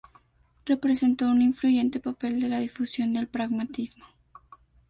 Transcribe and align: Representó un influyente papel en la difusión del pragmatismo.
Representó 0.65 1.27
un 1.29 1.43
influyente 1.43 1.99
papel 1.99 2.43
en 2.43 2.49
la 2.49 2.59
difusión 2.59 3.13
del 3.13 3.27
pragmatismo. 3.27 4.05